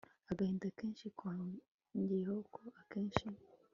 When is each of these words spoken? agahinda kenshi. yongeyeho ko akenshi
agahinda 0.31 0.67
kenshi. 0.77 1.05
yongeyeho 1.95 2.37
ko 2.55 2.61
akenshi 2.81 3.25